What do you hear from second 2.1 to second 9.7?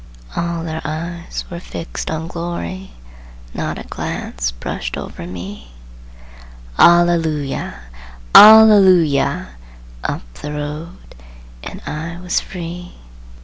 Glory, Not a glance brushed over me; "Alleluia! Alleluia!"